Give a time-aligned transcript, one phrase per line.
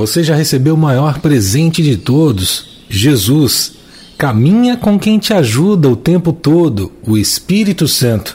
[0.00, 3.72] Você já recebeu o maior presente de todos, Jesus.
[4.16, 8.34] Caminha com quem te ajuda o tempo todo, o Espírito Santo.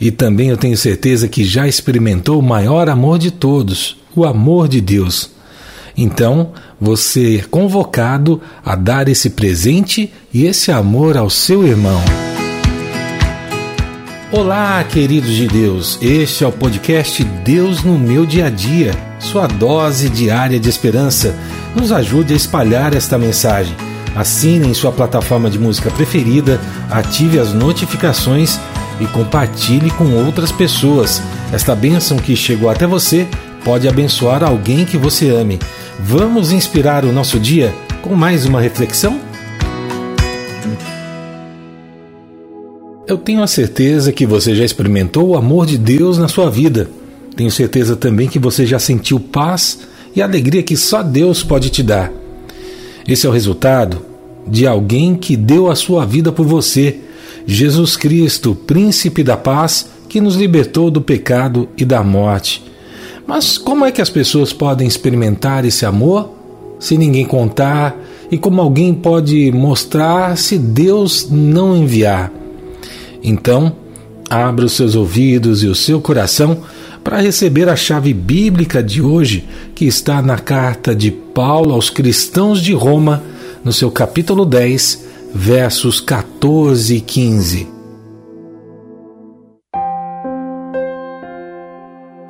[0.00, 4.68] E também eu tenho certeza que já experimentou o maior amor de todos, o amor
[4.68, 5.32] de Deus.
[5.96, 12.00] Então, você é convocado a dar esse presente e esse amor ao seu irmão.
[14.32, 15.98] Olá, queridos de Deus.
[16.00, 21.34] Este é o podcast Deus no meu dia a dia, sua dose diária de esperança.
[21.74, 23.74] Nos ajude a espalhar esta mensagem.
[24.14, 28.56] Assine em sua plataforma de música preferida, ative as notificações
[29.00, 31.20] e compartilhe com outras pessoas.
[31.52, 33.26] Esta bênção que chegou até você
[33.64, 35.58] pode abençoar alguém que você ame.
[35.98, 39.29] Vamos inspirar o nosso dia com mais uma reflexão?
[43.10, 46.88] Eu tenho a certeza que você já experimentou o amor de Deus na sua vida.
[47.34, 49.80] Tenho certeza também que você já sentiu paz
[50.14, 52.12] e alegria que só Deus pode te dar.
[53.08, 54.00] Esse é o resultado
[54.46, 57.00] de alguém que deu a sua vida por você,
[57.44, 62.62] Jesus Cristo, príncipe da paz, que nos libertou do pecado e da morte.
[63.26, 66.30] Mas como é que as pessoas podem experimentar esse amor
[66.78, 68.00] se ninguém contar?
[68.30, 72.38] E como alguém pode mostrar se Deus não enviar?
[73.22, 73.74] Então,
[74.28, 76.62] abra os seus ouvidos e o seu coração
[77.02, 82.60] para receber a chave bíblica de hoje, que está na carta de Paulo aos cristãos
[82.60, 83.22] de Roma,
[83.64, 85.04] no seu capítulo 10,
[85.34, 87.68] versos 14 e 15.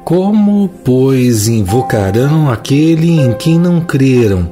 [0.05, 4.49] Como, pois, invocarão aquele em quem não creram?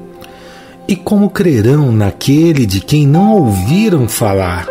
[0.86, 4.68] E como crerão naquele de quem não ouviram falar?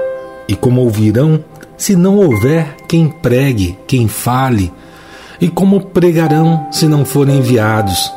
[0.48, 1.44] E como ouvirão
[1.78, 4.74] se não houver quem pregue, quem fale?
[5.40, 8.12] E como pregarão se não forem enviados?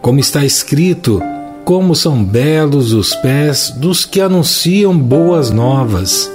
[0.00, 1.20] Como está escrito,
[1.64, 6.30] como são belos os pés dos que anunciam boas novas.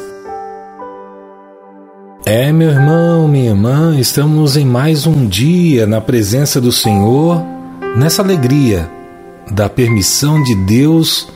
[2.26, 7.42] É, meu irmão, minha irmã, estamos em mais um dia na presença do Senhor,
[7.96, 8.90] nessa alegria
[9.52, 11.28] da permissão de Deus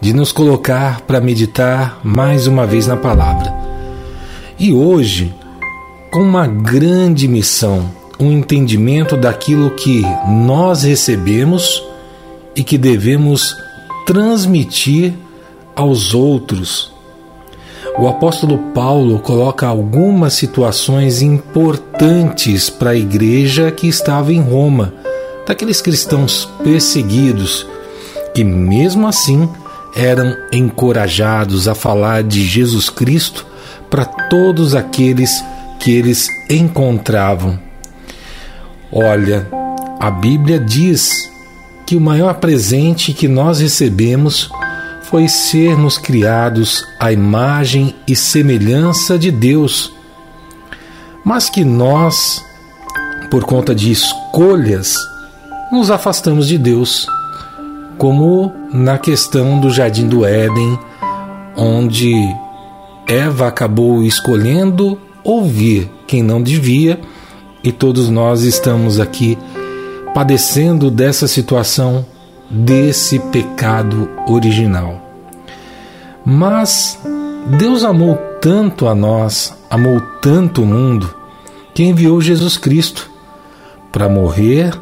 [0.00, 3.52] de nos colocar para meditar mais uma vez na palavra.
[4.62, 5.34] E hoje,
[6.12, 7.90] com uma grande missão,
[8.20, 10.02] um entendimento daquilo que
[10.46, 11.82] nós recebemos
[12.54, 13.56] e que devemos
[14.06, 15.14] transmitir
[15.74, 16.92] aos outros.
[17.98, 24.94] O apóstolo Paulo coloca algumas situações importantes para a igreja que estava em Roma,
[25.44, 27.66] daqueles cristãos perseguidos,
[28.32, 29.48] que mesmo assim
[29.96, 33.50] eram encorajados a falar de Jesus Cristo
[33.92, 35.44] para todos aqueles
[35.78, 37.58] que eles encontravam.
[38.90, 39.46] Olha,
[40.00, 41.30] a Bíblia diz
[41.84, 44.50] que o maior presente que nós recebemos
[45.02, 49.92] foi sermos criados à imagem e semelhança de Deus,
[51.22, 52.42] mas que nós,
[53.30, 54.96] por conta de escolhas,
[55.70, 57.06] nos afastamos de Deus,
[57.98, 60.78] como na questão do jardim do Éden,
[61.54, 62.14] onde
[63.06, 67.00] Eva acabou escolhendo ouvir quem não devia,
[67.62, 69.38] e todos nós estamos aqui
[70.14, 72.04] padecendo dessa situação,
[72.50, 75.00] desse pecado original.
[76.24, 76.98] Mas
[77.58, 81.14] Deus amou tanto a nós, amou tanto o mundo,
[81.74, 83.10] que enviou Jesus Cristo
[83.90, 84.72] para morrer,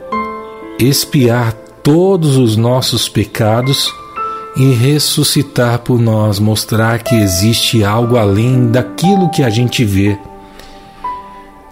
[0.79, 3.93] expiar todos os nossos pecados
[4.57, 10.19] e ressuscitar por nós, mostrar que existe algo além daquilo que a gente vê.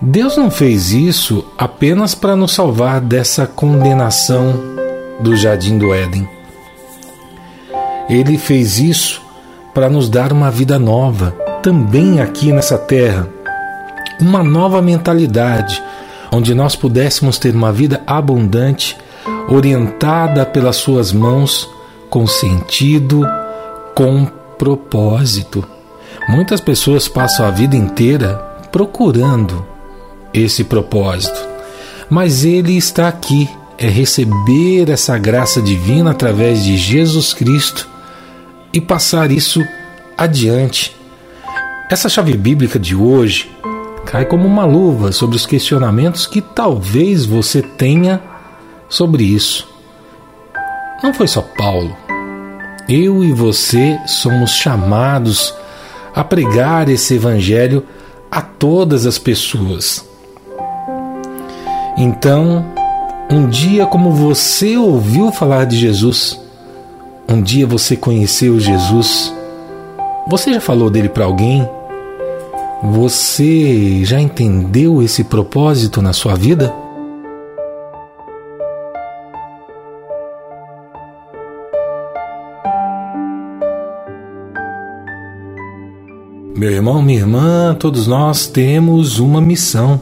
[0.01, 4.55] Deus não fez isso apenas para nos salvar dessa condenação
[5.19, 6.29] do jardim do Éden.
[8.09, 9.21] Ele fez isso
[9.75, 13.29] para nos dar uma vida nova, também aqui nessa terra.
[14.21, 15.83] Uma nova mentalidade,
[16.33, 18.97] onde nós pudéssemos ter uma vida abundante,
[19.49, 21.69] orientada pelas Suas mãos,
[22.11, 23.27] com sentido,
[23.95, 24.27] com
[24.59, 25.65] propósito.
[26.29, 28.37] Muitas pessoas passam a vida inteira
[28.71, 29.67] procurando
[30.33, 31.39] esse propósito,
[32.11, 37.89] mas Ele está aqui, é receber essa graça divina através de Jesus Cristo
[38.73, 39.65] e passar isso
[40.17, 40.95] adiante.
[41.91, 43.51] Essa chave bíblica de hoje
[44.05, 48.21] cai como uma luva sobre os questionamentos que talvez você tenha
[48.89, 49.78] sobre isso.
[51.03, 51.97] Não foi só Paulo.
[52.89, 55.55] Eu e você somos chamados
[56.15, 57.85] a pregar esse evangelho
[58.31, 60.05] a todas as pessoas.
[61.97, 62.65] Então,
[63.31, 66.41] Um dia, como você ouviu falar de Jesus,
[67.29, 69.35] um dia você conheceu Jesus,
[70.27, 71.69] você já falou dele para alguém?
[72.83, 76.75] Você já entendeu esse propósito na sua vida?
[86.59, 90.01] Meu irmão, minha irmã, todos nós temos uma missão.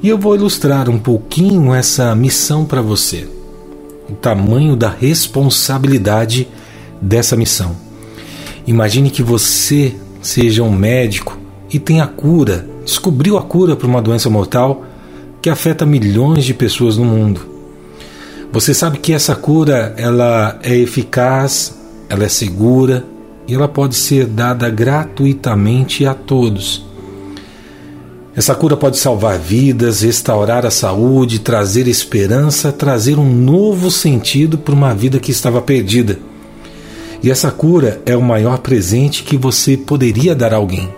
[0.00, 3.28] E eu vou ilustrar um pouquinho essa missão para você.
[4.08, 6.46] O tamanho da responsabilidade
[7.02, 7.74] dessa missão.
[8.64, 11.36] Imagine que você seja um médico
[11.68, 14.84] e tenha a cura, descobriu a cura para uma doença mortal
[15.42, 17.40] que afeta milhões de pessoas no mundo.
[18.52, 21.76] Você sabe que essa cura ela é eficaz,
[22.08, 23.04] ela é segura,
[23.48, 26.84] e ela pode ser dada gratuitamente a todos.
[28.36, 34.74] Essa cura pode salvar vidas, restaurar a saúde, trazer esperança, trazer um novo sentido para
[34.74, 36.18] uma vida que estava perdida.
[37.22, 40.88] E essa cura é o maior presente que você poderia dar a alguém.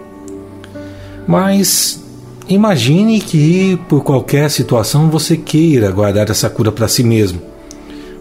[1.28, 2.02] Mas
[2.48, 7.40] imagine que por qualquer situação você queira guardar essa cura para si mesmo.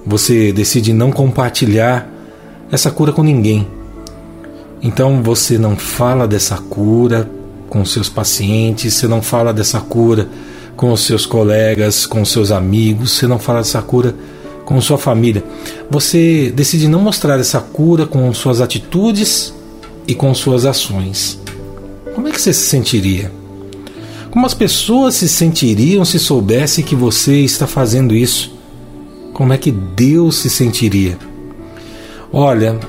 [0.06, 2.08] Você decide não compartilhar
[2.72, 3.77] essa cura com ninguém.
[4.82, 7.30] Então você não fala dessa cura
[7.70, 10.28] com seus pacientes, você não fala dessa cura
[10.76, 14.16] com os seus colegas, com os seus amigos, você não fala dessa cura
[14.64, 15.44] com sua família.
[15.90, 19.54] Você decide não mostrar essa cura com suas atitudes
[20.08, 21.40] e com suas ações.
[22.14, 23.32] Como é que você se sentiria?
[24.30, 28.56] Como as pessoas se sentiriam se soubesse que você está fazendo isso?
[29.34, 31.18] Como é que Deus se sentiria?
[32.32, 32.80] Olha,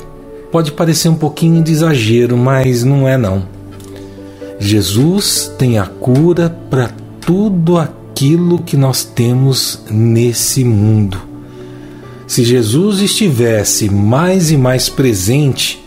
[0.51, 3.47] Pode parecer um pouquinho de exagero, mas não é não.
[4.59, 6.91] Jesus tem a cura para
[7.21, 11.19] tudo aquilo que nós temos nesse mundo.
[12.27, 15.85] Se Jesus estivesse mais e mais presente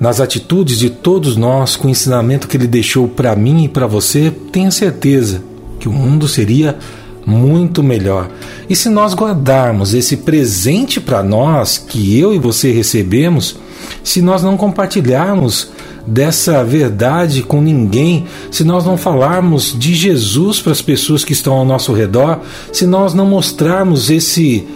[0.00, 3.86] nas atitudes de todos nós, com o ensinamento que ele deixou para mim e para
[3.86, 5.42] você, tenha certeza
[5.78, 6.76] que o mundo seria
[7.24, 8.28] muito melhor.
[8.68, 13.56] E se nós guardarmos esse presente para nós que eu e você recebemos,
[14.02, 15.70] se nós não compartilharmos
[16.06, 21.54] dessa verdade com ninguém, se nós não falarmos de Jesus para as pessoas que estão
[21.54, 22.40] ao nosso redor,
[22.72, 24.66] se nós não mostrarmos esse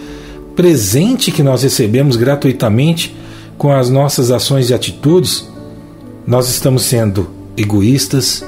[0.55, 3.15] presente que nós recebemos gratuitamente
[3.57, 5.47] com as nossas ações e atitudes,
[6.25, 8.43] nós estamos sendo egoístas,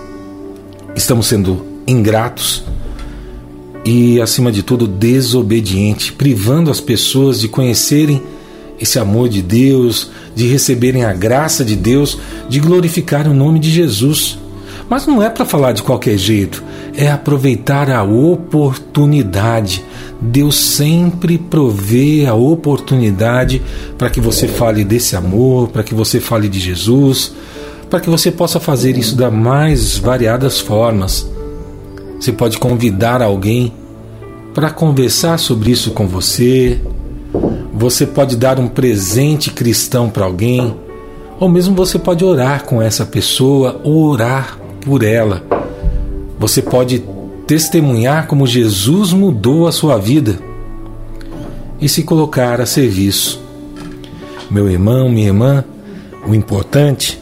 [0.95, 2.63] estamos sendo ingratos,
[3.85, 8.21] e, acima de tudo, desobediente, privando as pessoas de conhecerem
[8.79, 12.17] esse amor de Deus, de receberem a graça de Deus,
[12.47, 14.37] de glorificar o nome de Jesus.
[14.89, 16.63] Mas não é para falar de qualquer jeito,
[16.95, 19.83] é aproveitar a oportunidade.
[20.19, 23.61] Deus sempre provê a oportunidade
[23.97, 27.33] para que você fale desse amor, para que você fale de Jesus,
[27.89, 31.27] para que você possa fazer isso das mais variadas formas.
[32.19, 33.71] Você pode convidar alguém
[34.53, 36.81] para conversar sobre isso com você.
[37.73, 40.75] Você pode dar um presente cristão para alguém,
[41.39, 45.43] ou mesmo você pode orar com essa pessoa orar por ela.
[46.37, 47.03] Você pode
[47.47, 50.39] testemunhar como Jesus mudou a sua vida
[51.79, 53.41] e se colocar a serviço.
[54.51, 55.63] Meu irmão, minha irmã,
[56.27, 57.18] o importante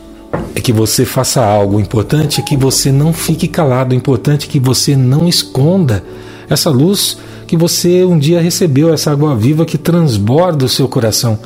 [0.53, 1.77] é que você faça algo.
[1.77, 3.93] O importante é que você não fique calado.
[3.93, 6.03] O importante é que você não esconda
[6.49, 7.17] essa luz
[7.47, 11.39] que você um dia recebeu, essa água viva que transborda o seu coração.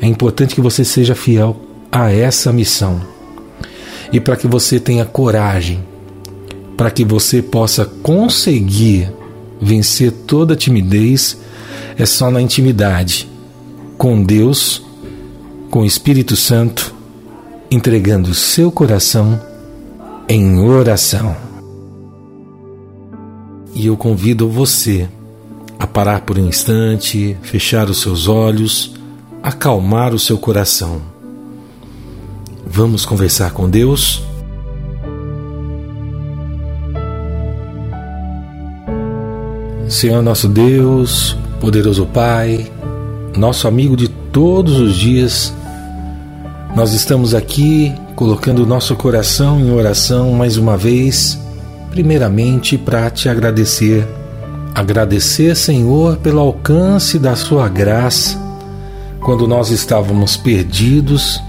[0.00, 1.56] É importante que você seja fiel
[1.90, 3.00] a essa missão.
[4.12, 5.84] E para que você tenha coragem,
[6.76, 9.12] para que você possa conseguir
[9.60, 11.36] vencer toda timidez,
[11.98, 13.28] é só na intimidade
[13.98, 14.82] com Deus,
[15.70, 16.94] com o Espírito Santo,
[17.70, 19.40] entregando seu coração
[20.28, 21.36] em oração.
[23.74, 25.08] E eu convido você
[25.78, 28.94] a parar por um instante, fechar os seus olhos,
[29.42, 31.00] acalmar o seu coração.
[32.66, 34.22] Vamos conversar com Deus?
[39.88, 42.70] Senhor nosso Deus, poderoso Pai,
[43.36, 45.52] nosso amigo de todos os dias,
[46.74, 51.38] nós estamos aqui colocando o nosso coração em oração mais uma vez
[51.90, 54.06] primeiramente para te agradecer.
[54.74, 58.38] Agradecer, Senhor, pelo alcance da Sua graça,
[59.20, 61.42] quando nós estávamos perdidos,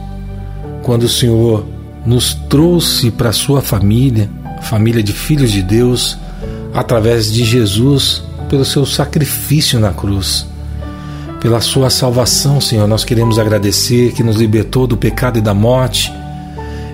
[0.82, 1.66] quando o Senhor
[2.06, 4.30] nos trouxe para a Sua família,
[4.64, 6.18] família de filhos de Deus,
[6.74, 10.48] através de Jesus, pelo seu sacrifício na cruz.
[11.42, 16.14] Pela sua salvação, Senhor, nós queremos agradecer que nos libertou do pecado e da morte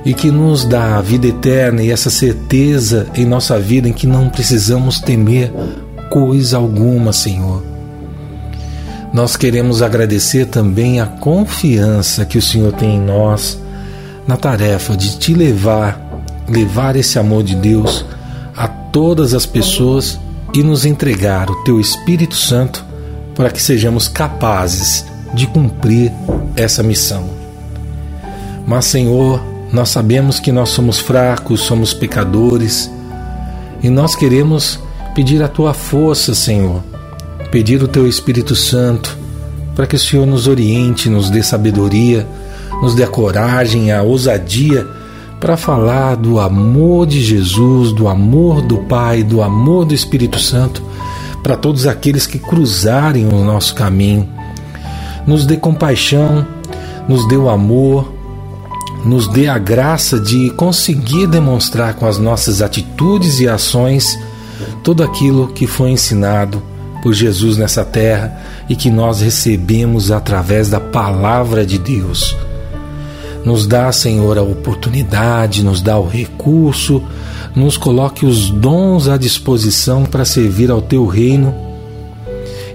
[0.06, 4.08] e que nos dá a vida eterna e essa certeza em nossa vida em que
[4.08, 5.51] não precisamos temer
[6.10, 7.62] coisa alguma, Senhor.
[9.13, 13.60] Nós queremos agradecer também a confiança que o Senhor tem em nós
[14.25, 18.06] na tarefa de te levar, levar esse amor de Deus
[18.56, 20.18] a todas as pessoas
[20.54, 22.87] e nos entregar o teu Espírito Santo
[23.38, 26.12] para que sejamos capazes de cumprir
[26.56, 27.29] essa missão.
[28.65, 29.39] Mas, Senhor,
[29.72, 32.91] nós sabemos que nós somos fracos, somos pecadores
[33.84, 34.79] e nós queremos
[35.13, 36.82] pedir a tua força, Senhor,
[37.51, 39.15] pedir o teu Espírito Santo
[39.75, 42.27] para que o Senhor nos oriente, nos dê sabedoria,
[42.82, 44.88] nos dê a coragem, a ousadia
[45.39, 50.82] para falar do amor de Jesus, do amor do Pai, do amor do Espírito Santo
[51.48, 54.27] para todos aqueles que cruzarem o nosso caminho.
[55.25, 56.46] Nos dê compaixão,
[57.08, 58.13] nos dê o amor,
[59.06, 64.20] nos dê a graça de conseguir demonstrar com as nossas atitudes e ações
[64.84, 66.62] tudo aquilo que foi ensinado
[67.01, 72.36] por Jesus nessa terra e que nós recebemos através da palavra de Deus.
[73.46, 77.01] Nos dá, Senhor, a oportunidade, nos dá o recurso,
[77.57, 81.55] nos coloque os dons à disposição para servir ao teu reino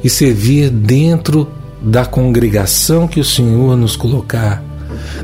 [0.02, 1.48] e servir dentro
[1.80, 4.60] da congregação que o Senhor nos colocar,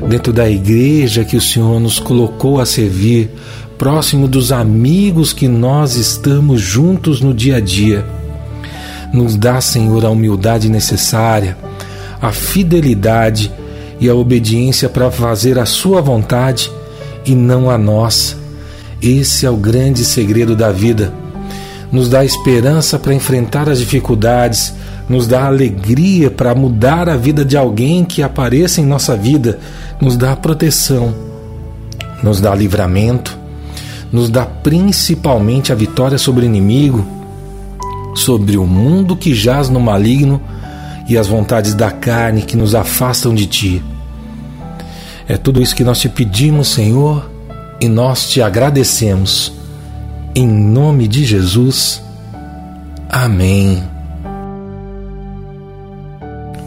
[0.07, 3.31] dentro da igreja que o Senhor nos colocou a servir,
[3.77, 8.05] próximo dos amigos que nós estamos juntos no dia a dia.
[9.13, 11.57] Nos dá, Senhor, a humildade necessária,
[12.21, 13.51] a fidelidade
[13.99, 16.71] e a obediência para fazer a Sua vontade
[17.25, 18.38] e não a nossa.
[19.01, 21.13] Esse é o grande segredo da vida.
[21.91, 24.73] Nos dá esperança para enfrentar as dificuldades,
[25.07, 29.59] nos dá alegria para mudar a vida de alguém que apareça em nossa vida,
[29.99, 31.15] nos dá proteção,
[32.21, 33.37] nos dá livramento,
[34.11, 37.05] nos dá principalmente a vitória sobre o inimigo,
[38.15, 40.41] sobre o mundo que jaz no maligno
[41.07, 43.83] e as vontades da carne que nos afastam de ti.
[45.27, 47.29] É tudo isso que nós te pedimos, Senhor,
[47.81, 49.53] e nós te agradecemos.
[50.35, 52.01] Em nome de Jesus.
[53.09, 53.83] Amém.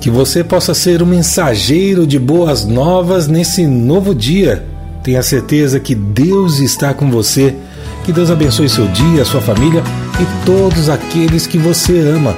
[0.01, 4.67] Que você possa ser um mensageiro de boas novas nesse novo dia.
[5.03, 7.55] Tenha certeza que Deus está com você.
[8.05, 9.83] Que Deus abençoe seu dia, sua família
[10.21, 12.37] e todos aqueles que você ama.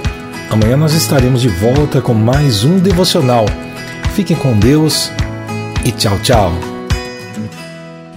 [0.50, 3.47] Amanhã nós estaremos de volta com mais um devocional.
[4.14, 5.11] Fiquem com Deus
[5.85, 6.74] e tchau, tchau.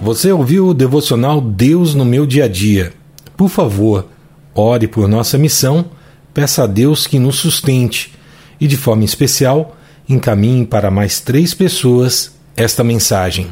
[0.00, 2.92] Você ouviu o devocional Deus no meu dia a dia?
[3.36, 4.06] Por favor,
[4.54, 5.86] ore por nossa missão,
[6.32, 8.12] peça a Deus que nos sustente
[8.60, 9.76] e, de forma especial,
[10.08, 13.48] encaminhe para mais três pessoas esta mensagem.